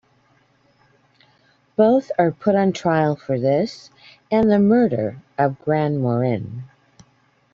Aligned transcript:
Both 1.75 2.11
are 2.17 2.31
put 2.31 2.55
on 2.55 2.73
trial 2.73 3.15
for 3.15 3.39
this 3.39 3.91
and 4.31 4.49
the 4.49 4.57
murder 4.57 5.21
of 5.37 5.59
Grandmorin. 5.63 6.63